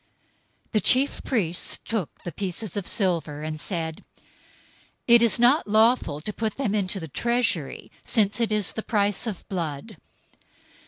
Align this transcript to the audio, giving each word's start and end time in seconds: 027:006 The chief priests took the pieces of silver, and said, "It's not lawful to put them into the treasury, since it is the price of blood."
027:006 0.69 0.71
The 0.71 0.79
chief 0.79 1.23
priests 1.23 1.77
took 1.85 2.23
the 2.23 2.31
pieces 2.31 2.75
of 2.75 2.87
silver, 2.87 3.43
and 3.43 3.61
said, 3.61 4.03
"It's 5.05 5.37
not 5.37 5.67
lawful 5.67 6.21
to 6.21 6.33
put 6.33 6.55
them 6.55 6.73
into 6.73 6.99
the 6.99 7.07
treasury, 7.07 7.91
since 8.03 8.41
it 8.41 8.51
is 8.51 8.71
the 8.71 8.81
price 8.81 9.27
of 9.27 9.47
blood." 9.47 9.97